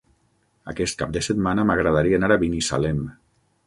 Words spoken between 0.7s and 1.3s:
Aquest cap de